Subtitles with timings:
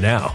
[0.00, 0.34] now.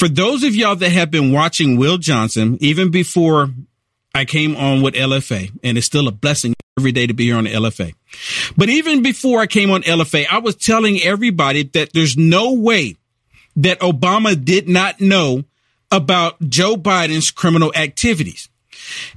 [0.00, 3.50] For those of y'all that have been watching Will Johnson, even before
[4.14, 7.36] I came on with LFA, and it's still a blessing every day to be here
[7.36, 7.92] on the LFA.
[8.56, 12.96] But even before I came on LFA, I was telling everybody that there's no way
[13.56, 15.44] that Obama did not know
[15.92, 18.48] about Joe Biden's criminal activities.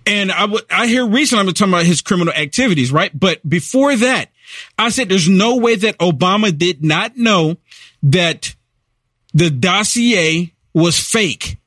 [0.05, 3.17] And I, hear recently I'm talking about his criminal activities, right?
[3.17, 4.31] But before that,
[4.77, 7.55] I said there's no way that Obama did not know
[8.03, 8.53] that
[9.33, 11.57] the dossier was fake.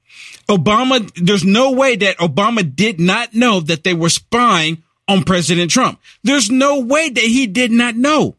[0.48, 5.70] Obama, there's no way that Obama did not know that they were spying on President
[5.70, 6.00] Trump.
[6.22, 8.36] There's no way that he did not know.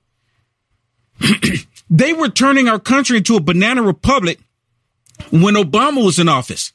[1.89, 4.39] they were turning our country into a banana republic
[5.31, 6.71] when Obama was in office.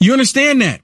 [0.00, 0.80] You understand that?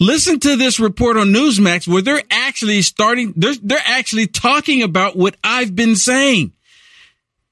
[0.00, 5.16] Listen to this report on Newsmax where they're actually starting, they're, they're actually talking about
[5.16, 6.52] what I've been saying.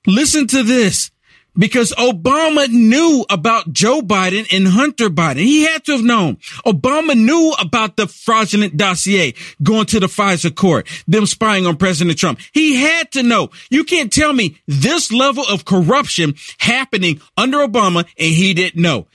[0.06, 1.10] Listen to this.
[1.58, 5.38] Because Obama knew about Joe Biden and Hunter Biden.
[5.38, 6.36] He had to have known.
[6.64, 12.18] Obama knew about the fraudulent dossier going to the FISA court, them spying on President
[12.18, 12.40] Trump.
[12.52, 13.50] He had to know.
[13.70, 19.06] You can't tell me this level of corruption happening under Obama and he didn't know.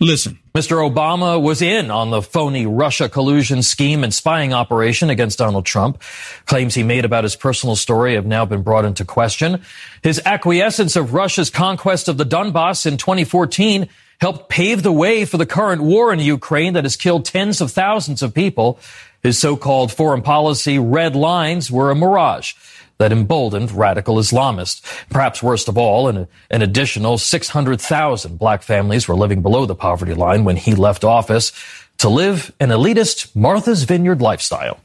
[0.00, 0.38] Listen.
[0.58, 0.78] Mr.
[0.78, 6.02] Obama was in on the phony Russia collusion scheme and spying operation against Donald Trump.
[6.46, 9.62] Claims he made about his personal story have now been brought into question.
[10.02, 13.88] His acquiescence of Russia's conquest of the Donbass in 2014
[14.20, 17.70] helped pave the way for the current war in Ukraine that has killed tens of
[17.70, 18.80] thousands of people.
[19.22, 22.54] His so-called foreign policy red lines were a mirage
[22.98, 24.82] that emboldened radical Islamists.
[25.08, 30.14] Perhaps worst of all, an, an additional 600,000 black families were living below the poverty
[30.14, 31.52] line when he left office
[31.98, 34.78] to live an elitist Martha's Vineyard lifestyle.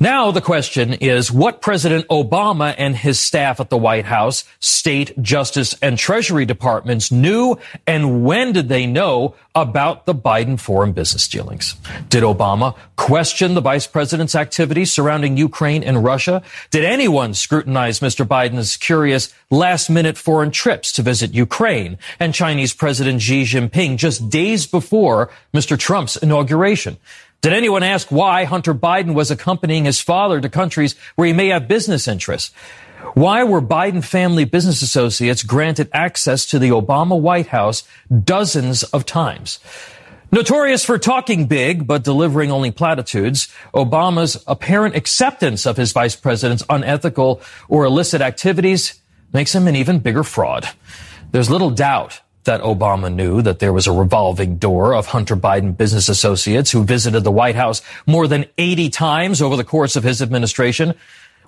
[0.00, 5.20] Now the question is what President Obama and his staff at the White House, State,
[5.20, 11.28] Justice, and Treasury departments knew and when did they know about the Biden foreign business
[11.28, 11.76] dealings?
[12.08, 16.42] Did Obama question the vice president's activities surrounding Ukraine and Russia?
[16.70, 18.26] Did anyone scrutinize Mr.
[18.26, 24.28] Biden's curious last minute foreign trips to visit Ukraine and Chinese President Xi Jinping just
[24.28, 25.78] days before Mr.
[25.78, 26.43] Trump's inauguration?
[26.44, 26.98] Inauguration.
[27.40, 31.48] Did anyone ask why Hunter Biden was accompanying his father to countries where he may
[31.48, 32.52] have business interests?
[33.14, 39.04] Why were Biden family business associates granted access to the Obama White House dozens of
[39.04, 39.58] times?
[40.32, 46.64] Notorious for talking big but delivering only platitudes, Obama's apparent acceptance of his vice president's
[46.68, 49.00] unethical or illicit activities
[49.32, 50.68] makes him an even bigger fraud.
[51.30, 55.76] There's little doubt that Obama knew that there was a revolving door of Hunter Biden
[55.76, 60.04] business associates who visited the White House more than 80 times over the course of
[60.04, 60.94] his administration.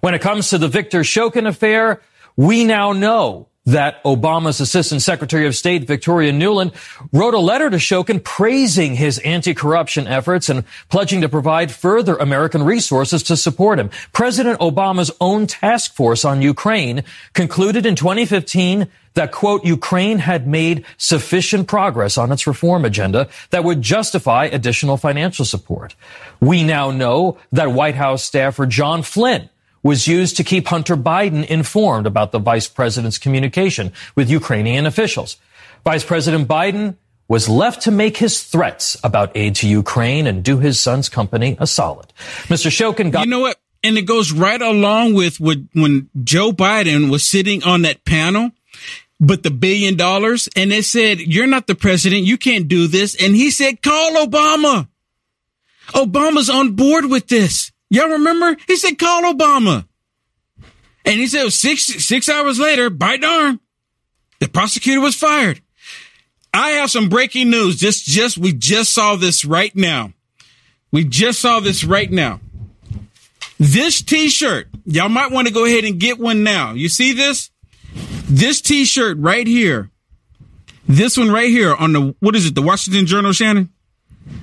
[0.01, 2.03] When it comes to the Victor Shokin affair,
[2.37, 6.73] we now know that Obama's Assistant Secretary of State, Victoria Nuland,
[7.13, 12.63] wrote a letter to Shokin praising his anti-corruption efforts and pledging to provide further American
[12.63, 13.91] resources to support him.
[14.13, 17.03] President Obama's own task force on Ukraine
[17.33, 23.65] concluded in 2015 that, quote, Ukraine had made sufficient progress on its reform agenda that
[23.65, 25.97] would justify additional financial support.
[26.41, 29.51] We now know that White House staffer John Flynn
[29.83, 35.39] was used to keep Hunter Biden informed about the vice president's communication with Ukrainian officials.
[35.85, 36.97] Vice President Biden
[37.29, 41.57] was left to make his threats about aid to Ukraine and do his son's company
[41.59, 42.13] a solid.
[42.49, 42.71] Mr.
[42.71, 43.25] Shokin got.
[43.25, 43.57] You know what?
[43.83, 48.51] And it goes right along with when Joe Biden was sitting on that panel
[49.19, 52.25] but the billion dollars and they said, you're not the president.
[52.25, 53.15] You can't do this.
[53.23, 54.89] And he said, call Obama.
[55.89, 57.73] Obama's on board with this.
[57.89, 58.57] Y'all remember?
[58.67, 59.87] He said, call Obama.
[61.05, 63.61] And he said six, six hours later, by darn,
[64.41, 65.61] the prosecutor was fired.
[66.53, 67.77] I have some breaking news.
[67.77, 70.13] Just, just, we just saw this right now.
[70.91, 72.41] We just saw this right now.
[73.59, 76.73] This t-shirt, y'all might want to go ahead and get one now.
[76.73, 77.51] You see this?
[78.29, 79.91] This t-shirt right here.
[80.89, 82.55] This one right here on the, what is it?
[82.55, 83.71] The Washington Journal, Shannon?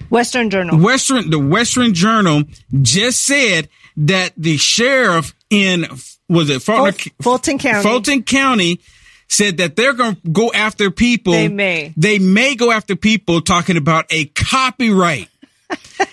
[0.09, 0.77] Western Journal.
[0.80, 2.44] Western, the Western Journal
[2.81, 5.85] just said that the sheriff in,
[6.30, 7.83] was it Fulton, Fulton County?
[7.83, 8.80] Fulton County
[9.27, 11.34] said that they're going to go after people.
[11.34, 11.93] They may.
[11.98, 15.29] They may go after people talking about a copyright.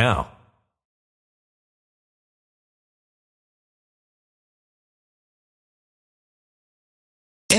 [0.00, 0.39] now.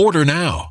[0.00, 0.70] Order now.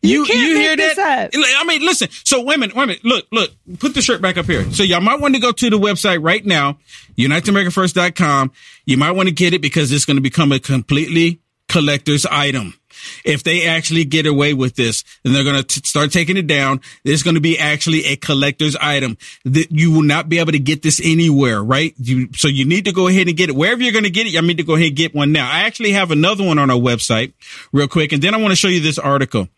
[0.00, 1.30] You You you hear this that?
[1.34, 2.08] I mean, listen.
[2.24, 3.50] So women, women, look, look.
[3.80, 4.70] Put the shirt back up here.
[4.72, 6.78] So y'all might want to go to the website right now,
[7.16, 8.52] UnitedAmericanFirst.com.
[8.86, 12.77] You might want to get it because it's going to become a completely collector's item.
[13.24, 16.80] If they actually get away with this, then they're going to start taking it down.
[17.04, 20.58] It's going to be actually a collector's item that you will not be able to
[20.58, 21.94] get this anywhere, right?
[21.98, 24.26] You, so you need to go ahead and get it wherever you're going to get
[24.26, 24.36] it.
[24.36, 25.50] I need to go ahead and get one now.
[25.50, 27.32] I actually have another one on our website
[27.72, 28.12] real quick.
[28.12, 29.48] And then I want to show you this article.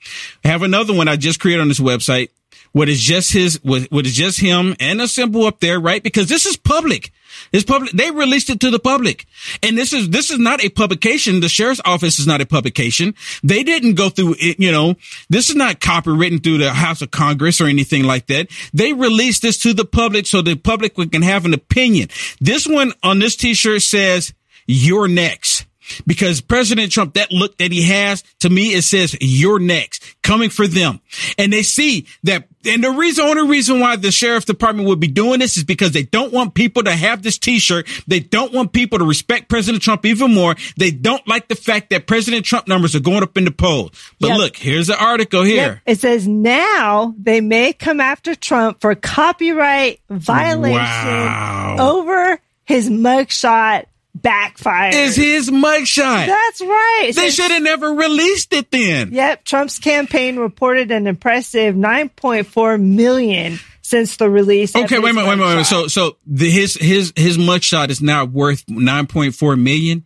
[0.44, 2.30] I have another one I just created on this website.
[2.72, 6.02] What is just his, what, what is just him and a symbol up there, right?
[6.02, 7.12] Because this is public.
[7.52, 7.92] It's public.
[7.92, 9.26] They released it to the public.
[9.62, 11.40] And this is, this is not a publication.
[11.40, 13.14] The sheriff's office is not a publication.
[13.42, 14.94] They didn't go through it, you know,
[15.28, 18.48] this is not copywritten through the House of Congress or anything like that.
[18.72, 22.08] They released this to the public so the public can have an opinion.
[22.40, 24.32] This one on this t-shirt says,
[24.66, 25.66] you're next
[26.06, 30.50] because President Trump, that look that he has, to me, it says you're next, coming
[30.50, 31.00] for them.
[31.38, 35.06] And they see that, and the reason, only reason why the sheriff department would be
[35.08, 37.88] doing this is because they don't want people to have this t-shirt.
[38.06, 40.54] They don't want people to respect President Trump even more.
[40.76, 43.90] They don't like the fact that President Trump numbers are going up in the polls.
[44.20, 44.38] But Yep.
[44.38, 45.56] look, here's the article here.
[45.56, 45.78] Yep.
[45.86, 51.76] It says now they may come after Trump for copyright violation Wow.
[51.78, 54.90] over his mugshot backfire.
[54.92, 56.26] Is his mugshot.
[56.26, 57.12] That's right.
[57.14, 59.12] They should have never released it then.
[59.12, 64.74] Yep, Trump's campaign reported an impressive 9.4 million since the release.
[64.74, 65.66] Okay, wait a minute, wait a minute, wait a minute.
[65.66, 70.04] So, so the, his his his mugshot is now worth nine point four million.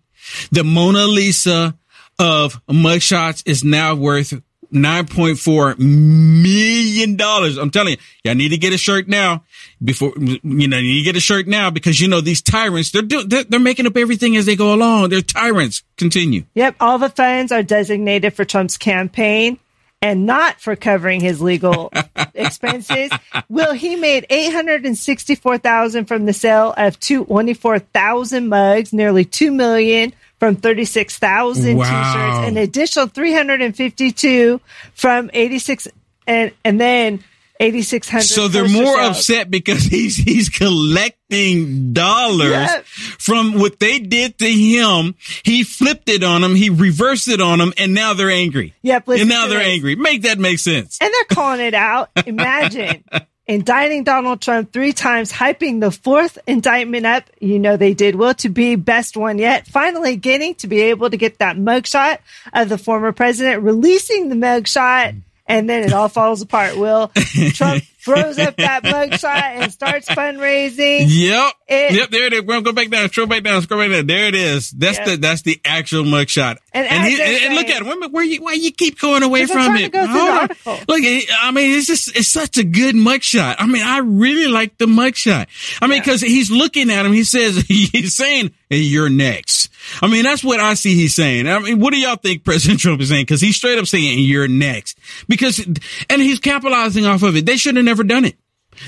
[0.51, 1.77] The Mona Lisa
[2.19, 4.41] of mugshots is now worth
[4.75, 7.57] nine point four million dollars.
[7.57, 9.45] I'm telling you, y'all need to get a shirt now.
[9.83, 12.91] Before you know, you need to get a shirt now because you know these tyrants.
[12.91, 15.11] They're do, they're, they're making up everything as they go along.
[15.11, 15.83] They're tyrants.
[15.97, 16.45] Continue.
[16.55, 19.59] Yep, all the funds are designated for Trump's campaign
[20.05, 21.91] and not for covering his legal
[22.35, 23.11] expenses.
[23.49, 30.13] Will he made 864,000 from the sale of 24,000 mugs, nearly 2 million
[30.45, 31.85] from 36,000 Wow.
[31.85, 34.61] t-shirts, an additional 352
[34.95, 35.89] from 86
[36.27, 37.25] and and then
[37.61, 39.17] 8600 So they're more sales.
[39.17, 42.85] upset because he's he's collecting dollars Yep.
[42.85, 45.15] from what they did to him.
[45.45, 48.75] He flipped it on them, he reversed it on them, and now they're angry.
[48.83, 49.69] Yep, and now they're this.
[49.69, 49.97] angry.
[49.97, 50.99] Make that make sense.
[51.01, 52.11] And they're calling it out.
[52.27, 53.03] Imagine
[53.47, 57.25] indicting Donald Trump three times, hyping the fourth indictment up.
[57.41, 59.67] You know they did well to be best one yet.
[59.67, 62.19] Finally getting to be able to get that mugshot
[62.53, 65.21] of the former president, releasing the mugshot.
[65.47, 66.77] And then it all falls apart.
[66.79, 67.09] Will
[67.53, 69.25] Trump throws up that mugshot
[69.63, 71.05] and starts fundraising.
[71.09, 71.53] Yep.
[71.69, 72.11] It- yep.
[72.11, 72.41] There it is.
[72.43, 73.11] Go back down.
[73.11, 73.61] Scroll back down.
[73.63, 74.07] Scroll back down.
[74.07, 74.71] There it is.
[74.71, 75.07] That's Yep.
[75.07, 76.57] the that's the actual mugshot.
[76.73, 77.87] And as he, and, and look at it.
[78.01, 79.93] Wait Where you why you keep going away from it?
[79.93, 80.37] go through the Hold on.
[80.39, 80.73] article.
[80.89, 83.57] Look, I mean, it's just it's such a good mugshot.
[83.59, 85.47] I mean, I really like the mugshot.
[85.83, 87.13] I mean, because he's looking at him.
[87.13, 89.69] He says he's saying, "You're next."
[90.01, 90.95] I mean, that's what I see.
[90.95, 91.49] He's saying.
[91.49, 93.23] I mean, what do y'all think President Trump is saying?
[93.23, 94.99] Because he's straight up saying, "You're next,"
[95.29, 97.47] because and he's capitalizing off of it.
[97.47, 98.37] They should have never done it.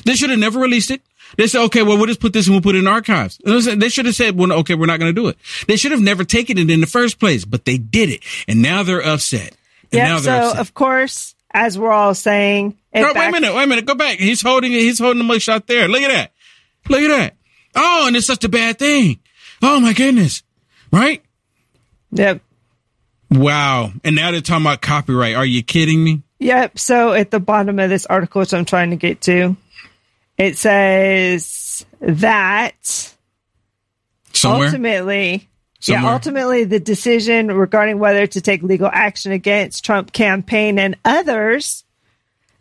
[0.04, 1.02] They should have never released it.
[1.36, 3.38] They said, okay, well, we'll just put this and we'll put it in archives.
[3.44, 5.36] They should have said, well, okay, we're not going to do it.
[5.66, 8.20] They should have never taken it in the first place, but they did it.
[8.46, 9.56] And now they're upset.
[9.92, 10.60] And now So upset.
[10.60, 14.18] of course, as we're all saying, No, wait a minute, wait a minute, go back.
[14.18, 14.80] He's holding it.
[14.80, 15.88] He's holding the mugshot there.
[15.88, 16.32] Look at that.
[16.88, 17.34] Look at that.
[17.74, 19.18] Oh, and it's such a bad thing.
[19.62, 20.42] Oh my goodness.
[20.96, 21.22] Right?
[22.12, 22.40] Yep.
[23.30, 23.92] Wow.
[24.02, 25.34] And now they're talking about copyright.
[25.34, 26.22] Are you kidding me?
[26.38, 26.78] Yep.
[26.78, 29.56] So at the bottom of this article, which I'm trying to get to,
[30.38, 33.14] it says that
[34.32, 34.66] Somewhere.
[34.68, 35.48] ultimately,
[35.86, 41.84] yeah, ultimately the decision regarding whether to take legal action against Trump campaign and others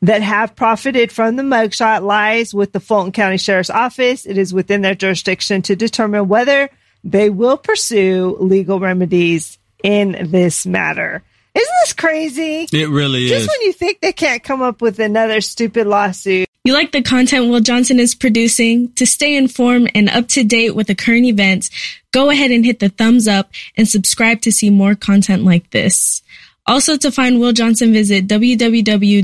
[0.01, 4.25] that have profited from the mugshot lies with the Fulton County Sheriff's Office.
[4.25, 6.69] It is within their jurisdiction to determine whether
[7.05, 11.23] they will pursue legal remedies in this matter.
[11.53, 12.67] Isn't this crazy?
[12.73, 13.45] It really Just is.
[13.45, 16.49] Just when you think they can't come up with another stupid lawsuit.
[16.65, 18.91] You like the content Will Johnson is producing?
[18.93, 21.69] To stay informed and up to date with the current events,
[22.11, 26.23] go ahead and hit the thumbs up and subscribe to see more content like this.
[26.65, 29.23] Also, to find Will Johnson, visit www.uaf.media.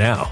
[0.01, 0.31] now.